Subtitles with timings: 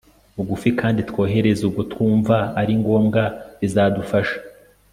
[0.35, 3.21] bugufi kandi twohereze ubwo twumva ari ngombwa,
[3.59, 4.37] bizadufasha